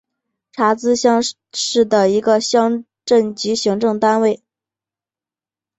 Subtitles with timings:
[0.51, 1.21] 查孜乡
[1.53, 4.41] 是的一个乡镇级行政单位。